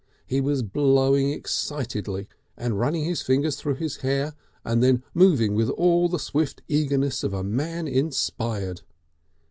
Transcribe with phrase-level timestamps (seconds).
[0.25, 4.33] He was blowing excitedly and running his fingers through his hair,
[4.65, 8.81] and then moving with all the swift eagerness of a man inspired.